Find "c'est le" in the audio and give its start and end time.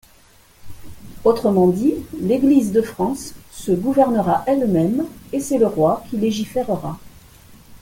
5.39-5.67